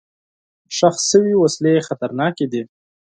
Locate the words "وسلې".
1.37-1.73